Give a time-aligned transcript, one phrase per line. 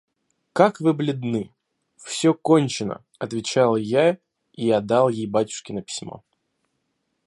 [0.53, 1.53] –Как вы бледны!»–
[1.95, 4.17] «Все кончено!»– отвечал я
[4.51, 6.23] и отдал ей батюшкино письмо.